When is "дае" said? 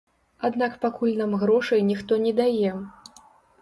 2.45-2.77